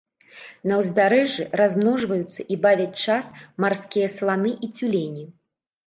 [0.71, 3.25] На ўзбярэжжы размножваюцца і бавяць час
[3.67, 5.33] марскія сланы і цюлені.